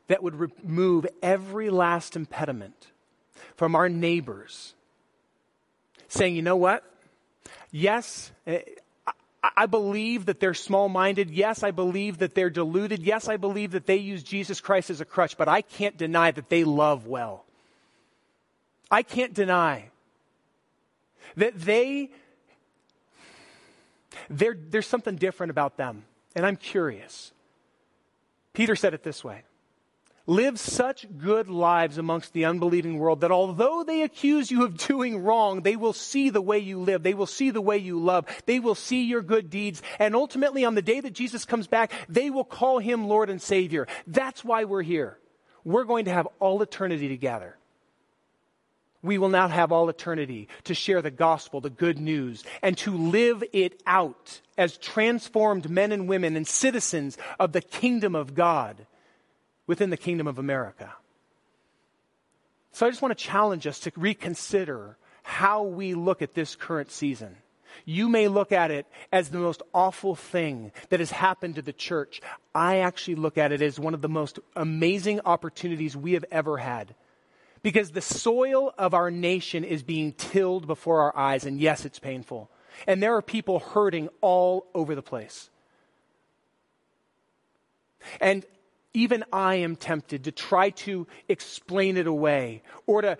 [0.08, 2.88] that would remove every last impediment
[3.56, 4.74] from our neighbors
[6.08, 6.84] saying, you know what?
[7.70, 8.60] Yes, eh,
[9.56, 11.30] I believe that they're small minded.
[11.30, 13.02] Yes, I believe that they're deluded.
[13.02, 16.30] Yes, I believe that they use Jesus Christ as a crutch, but I can't deny
[16.30, 17.44] that they love well.
[18.90, 19.90] I can't deny
[21.36, 22.10] that they,
[24.30, 26.04] there's something different about them.
[26.34, 27.32] And I'm curious.
[28.54, 29.42] Peter said it this way
[30.26, 35.22] live such good lives amongst the unbelieving world that although they accuse you of doing
[35.22, 37.02] wrong, they will see the way you live.
[37.02, 38.26] They will see the way you love.
[38.46, 39.82] They will see your good deeds.
[39.98, 43.40] And ultimately, on the day that Jesus comes back, they will call him Lord and
[43.40, 43.86] Savior.
[44.06, 45.18] That's why we're here.
[45.64, 47.56] We're going to have all eternity together.
[49.02, 52.96] We will now have all eternity to share the gospel, the good news, and to
[52.96, 58.86] live it out as transformed men and women and citizens of the kingdom of God
[59.66, 60.92] within the kingdom of America.
[62.72, 66.90] So I just want to challenge us to reconsider how we look at this current
[66.90, 67.36] season.
[67.84, 71.72] You may look at it as the most awful thing that has happened to the
[71.72, 72.20] church.
[72.54, 76.58] I actually look at it as one of the most amazing opportunities we have ever
[76.58, 76.94] had.
[77.62, 81.98] Because the soil of our nation is being tilled before our eyes, and yes, it's
[81.98, 82.50] painful.
[82.86, 85.48] And there are people hurting all over the place.
[88.20, 88.44] And
[88.94, 93.18] even I am tempted to try to explain it away or to,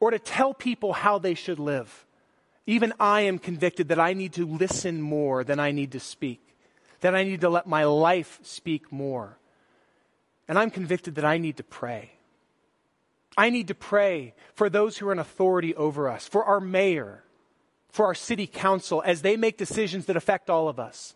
[0.00, 2.04] or to tell people how they should live.
[2.66, 6.40] Even I am convicted that I need to listen more than I need to speak,
[7.00, 9.38] that I need to let my life speak more.
[10.48, 12.10] And I'm convicted that I need to pray.
[13.38, 17.22] I need to pray for those who are in authority over us, for our mayor,
[17.90, 21.14] for our city council, as they make decisions that affect all of us.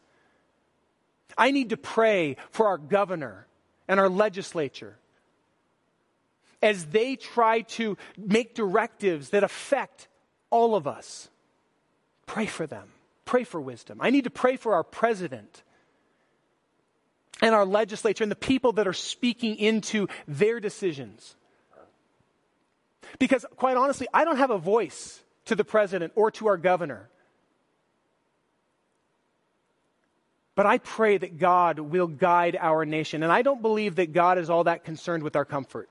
[1.36, 3.46] I need to pray for our governor
[3.90, 4.96] and our legislature
[6.62, 10.06] as they try to make directives that affect
[10.48, 11.28] all of us.
[12.24, 12.88] Pray for them.
[13.24, 13.98] Pray for wisdom.
[14.00, 15.64] I need to pray for our president
[17.42, 21.34] and our legislature and the people that are speaking into their decisions.
[23.18, 27.08] Because, quite honestly, I don't have a voice to the president or to our governor.
[30.60, 33.22] But I pray that God will guide our nation.
[33.22, 35.88] And I don't believe that God is all that concerned with our comfort.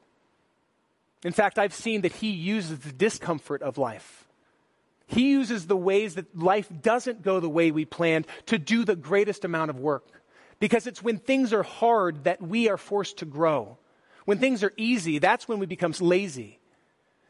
[1.24, 4.28] In fact, I've seen that He uses the discomfort of life.
[5.08, 8.96] He uses the ways that life doesn't go the way we planned to do the
[8.96, 10.22] greatest amount of work.
[10.60, 13.80] Because it's when things are hard that we are forced to grow.
[14.26, 16.59] When things are easy, that's when we become lazy.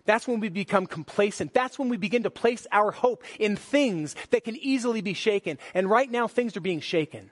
[0.10, 1.54] That's when we become complacent.
[1.54, 5.60] That's when we begin to place our hope in things that can easily be shaken.
[5.76, 7.30] And right now, things are being shaken.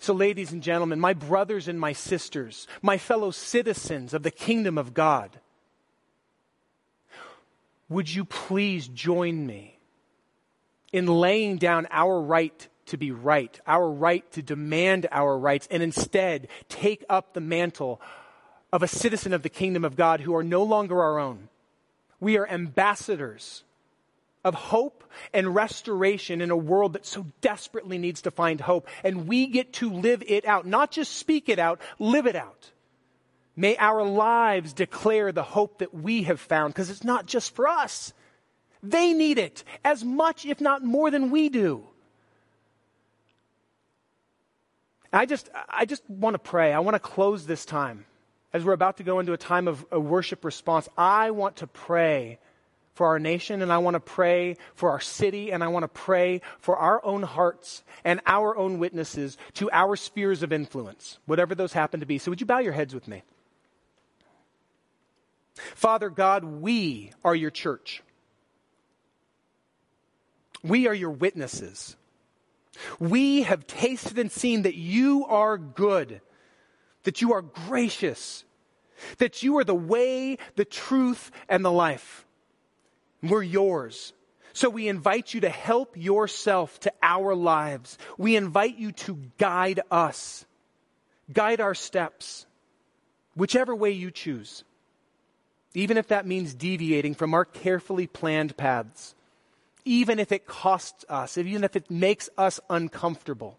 [0.00, 4.76] So, ladies and gentlemen, my brothers and my sisters, my fellow citizens of the kingdom
[4.76, 5.40] of God,
[7.88, 9.78] would you please join me
[10.92, 15.82] in laying down our right to be right, our right to demand our rights, and
[15.82, 18.02] instead take up the mantle
[18.74, 21.48] of a citizen of the kingdom of God who are no longer our own.
[22.18, 23.62] We are ambassadors
[24.42, 28.88] of hope and restoration in a world that so desperately needs to find hope.
[29.04, 32.72] And we get to live it out, not just speak it out, live it out.
[33.54, 37.68] May our lives declare the hope that we have found, because it's not just for
[37.68, 38.12] us.
[38.82, 41.84] They need it as much, if not more, than we do.
[45.12, 46.72] I just, I just want to pray.
[46.72, 48.06] I want to close this time.
[48.54, 51.66] As we're about to go into a time of a worship response, I want to
[51.66, 52.38] pray
[52.94, 55.88] for our nation, and I want to pray for our city, and I want to
[55.88, 61.56] pray for our own hearts and our own witnesses to our spheres of influence, whatever
[61.56, 62.18] those happen to be.
[62.18, 63.24] So, would you bow your heads with me?
[65.74, 68.04] Father God, we are your church.
[70.62, 71.96] We are your witnesses.
[73.00, 76.20] We have tasted and seen that you are good,
[77.04, 78.44] that you are gracious,
[79.18, 82.26] that you are the way, the truth, and the life.
[83.22, 84.12] We're yours.
[84.52, 87.98] So we invite you to help yourself to our lives.
[88.18, 90.44] We invite you to guide us,
[91.32, 92.46] guide our steps,
[93.34, 94.62] whichever way you choose,
[95.74, 99.16] even if that means deviating from our carefully planned paths,
[99.84, 103.58] even if it costs us, even if it makes us uncomfortable.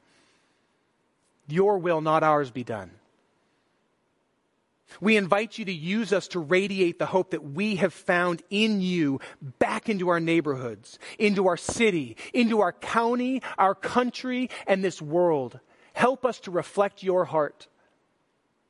[1.48, 2.92] Your will, not ours, be done.
[5.02, 8.82] We invite you to use us to radiate the hope that we have found in
[8.82, 9.20] you
[9.60, 15.60] back into our neighborhoods, into our city, into our county, our country, and this world.
[15.94, 17.68] Help us to reflect your heart.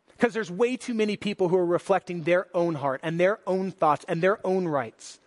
[0.07, 3.72] Because there's way too many people who are reflecting their own heart and their own
[3.72, 5.20] thoughts and their own rights.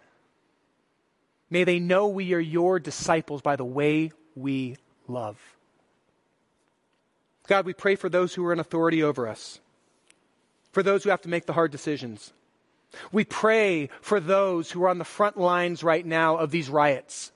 [1.50, 4.76] May they know we are your disciples by the way we
[5.06, 5.38] love.
[7.46, 9.60] God, we pray for those who are in authority over us
[10.72, 12.32] for those who have to make the hard decisions.
[13.12, 17.32] We pray for those who are on the front lines right now of these riots.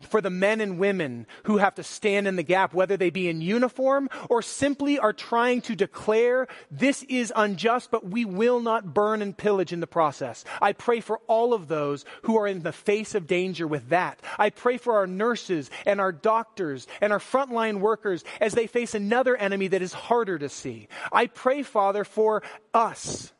[0.00, 3.28] For the men and women who have to stand in the gap, whether they be
[3.28, 8.94] in uniform or simply are trying to declare this is unjust, but we will not
[8.94, 10.44] burn and pillage in the process.
[10.60, 14.20] I pray for all of those who are in the face of danger with that.
[14.38, 18.94] I pray for our nurses and our doctors and our frontline workers as they face
[18.94, 20.88] another enemy that is harder to see.
[21.12, 22.42] I pray, Father, for
[22.72, 23.33] us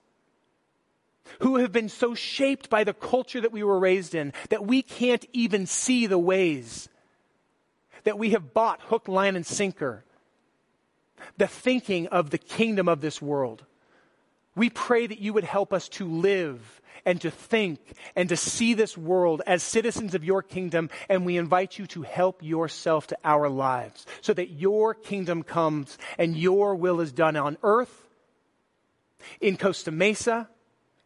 [1.40, 4.82] who have been so shaped by the culture that we were raised in that we
[4.82, 6.88] can't even see the ways
[8.04, 10.04] that we have bought hook, line, and sinker.
[11.38, 13.64] The thinking of the kingdom of this world.
[14.54, 17.80] We pray that you would help us to live and to think
[18.14, 22.02] and to see this world as citizens of your kingdom, and we invite you to
[22.02, 27.36] help yourself to our lives so that your kingdom comes and your will is done
[27.36, 28.08] on earth,
[29.40, 30.48] in Costa Mesa,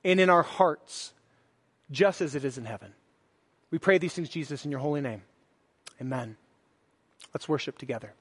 [0.05, 1.13] and in our hearts,
[1.91, 2.93] just as it is in heaven.
[3.71, 5.23] We pray these things, Jesus, in your holy name.
[6.01, 6.37] Amen.
[7.35, 8.13] Let's worship together.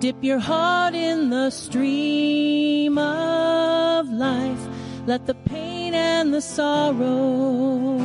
[0.01, 4.67] Dip your heart in the stream of life.
[5.07, 7.99] Let the pain and the sorrow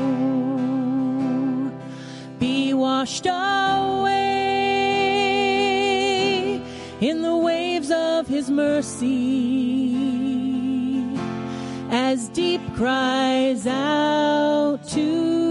[2.39, 4.64] be washed away
[7.01, 9.95] in the waves of his mercy.
[11.89, 15.44] As deep cries out to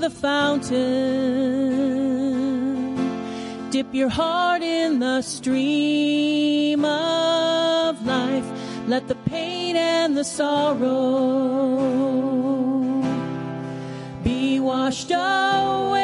[0.00, 0.80] the fountain.
[3.70, 8.46] Dip your heart in the stream of life.
[8.86, 10.86] Let the pain and the sorrow
[14.24, 16.00] be washed away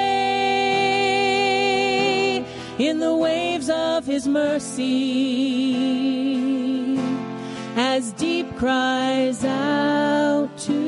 [2.79, 5.97] in the waves of his mercy
[7.77, 10.86] as deep cries out to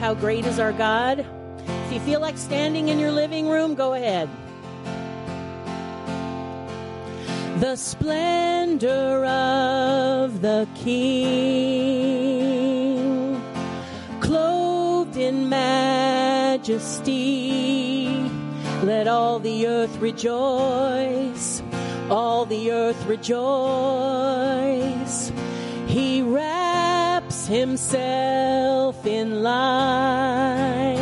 [0.00, 1.26] How Great is Our God.
[1.66, 4.30] If you feel like standing in your living room, go ahead.
[7.60, 11.02] The splendor of the King,
[14.20, 16.88] clothed in majesty,
[18.82, 21.62] let all the earth rejoice,
[22.08, 23.30] all the earth rejoice.
[25.86, 28.49] He wraps himself
[29.42, 30.96] light,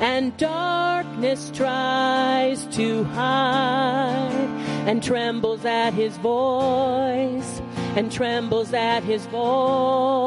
[0.00, 4.50] and darkness tries to hide,
[4.86, 7.62] and trembles at his voice,
[7.96, 10.25] and trembles at his voice.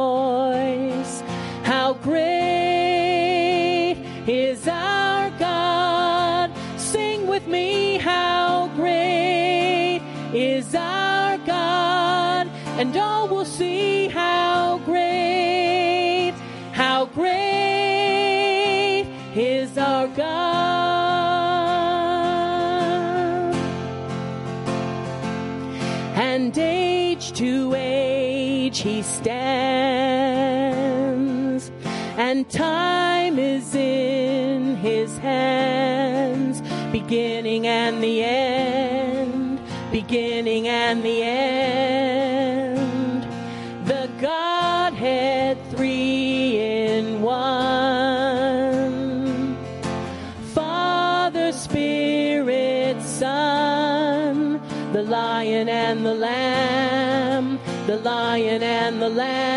[29.20, 30.80] Stands,
[32.18, 36.62] and time is in his hands,
[36.92, 39.60] beginning and the end,
[39.92, 41.99] beginning and the end.
[58.90, 59.49] And the lamb.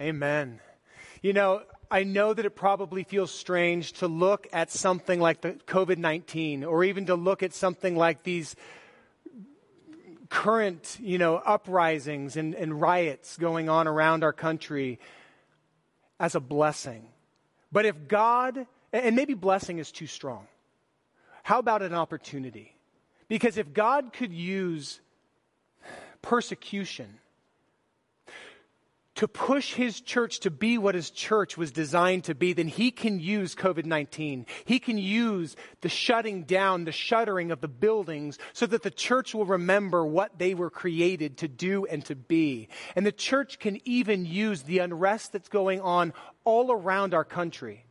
[0.00, 0.60] Amen.
[1.20, 5.52] You know, I know that it probably feels strange to look at something like the
[5.66, 8.56] COVID 19 or even to look at something like these
[10.30, 14.98] current, you know, uprisings and, and riots going on around our country
[16.18, 17.06] as a blessing.
[17.70, 20.46] But if God, and maybe blessing is too strong,
[21.42, 22.74] how about an opportunity?
[23.28, 25.00] Because if God could use
[26.22, 27.18] persecution
[29.20, 32.90] to push his church to be what his church was designed to be, then he
[32.90, 34.46] can use COVID 19.
[34.64, 39.34] He can use the shutting down, the shuttering of the buildings so that the church
[39.34, 42.70] will remember what they were created to do and to be.
[42.96, 46.14] And the church can even use the unrest that's going on
[46.44, 47.84] all around our country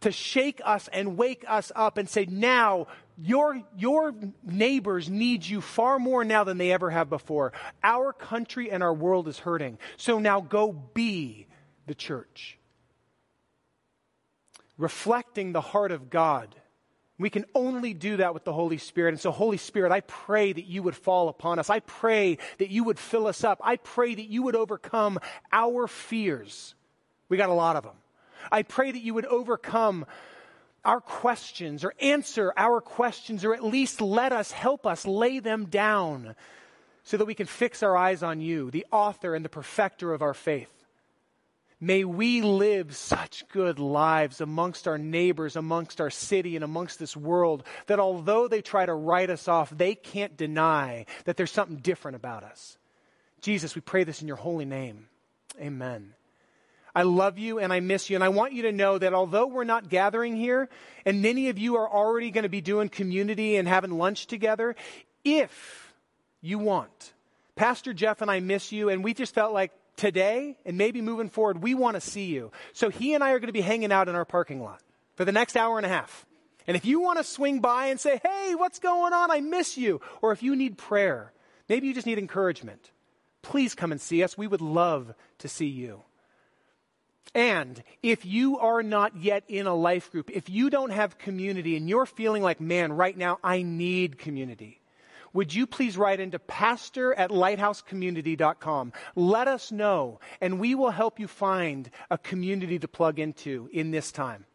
[0.00, 2.86] to shake us and wake us up and say, now
[3.18, 7.52] your, your neighbors need you far more now than they ever have before.
[7.82, 9.78] Our country and our world is hurting.
[9.96, 11.46] So now go be
[11.86, 12.58] the church.
[14.76, 16.54] Reflecting the heart of God.
[17.18, 19.14] We can only do that with the Holy Spirit.
[19.14, 21.70] And so, Holy Spirit, I pray that you would fall upon us.
[21.70, 23.58] I pray that you would fill us up.
[23.64, 25.18] I pray that you would overcome
[25.50, 26.74] our fears.
[27.30, 27.94] We got a lot of them.
[28.50, 30.06] I pray that you would overcome
[30.84, 35.66] our questions or answer our questions or at least let us help us lay them
[35.66, 36.36] down
[37.02, 40.22] so that we can fix our eyes on you, the author and the perfecter of
[40.22, 40.70] our faith.
[41.78, 47.16] May we live such good lives amongst our neighbors, amongst our city, and amongst this
[47.16, 51.76] world that although they try to write us off, they can't deny that there's something
[51.76, 52.78] different about us.
[53.40, 55.06] Jesus, we pray this in your holy name.
[55.60, 56.15] Amen.
[56.96, 58.16] I love you and I miss you.
[58.16, 60.70] And I want you to know that although we're not gathering here,
[61.04, 64.74] and many of you are already going to be doing community and having lunch together,
[65.22, 65.92] if
[66.40, 67.12] you want,
[67.54, 71.28] Pastor Jeff and I miss you, and we just felt like today and maybe moving
[71.28, 72.50] forward, we want to see you.
[72.72, 74.80] So he and I are going to be hanging out in our parking lot
[75.16, 76.24] for the next hour and a half.
[76.66, 79.30] And if you want to swing by and say, hey, what's going on?
[79.30, 80.00] I miss you.
[80.22, 81.32] Or if you need prayer,
[81.68, 82.90] maybe you just need encouragement,
[83.42, 84.38] please come and see us.
[84.38, 86.00] We would love to see you.
[87.34, 91.76] And if you are not yet in a life group, if you don't have community
[91.76, 94.80] and you're feeling like, man, right now I need community,
[95.32, 98.92] would you please write into pastor at lighthousecommunity.com?
[99.14, 103.90] Let us know, and we will help you find a community to plug into in
[103.90, 104.46] this time.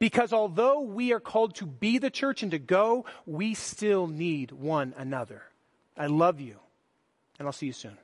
[0.00, 4.50] Because although we are called to be the church and to go, we still need
[4.50, 5.42] one another.
[5.96, 6.56] I love you,
[7.38, 7.96] and I'll see you soon.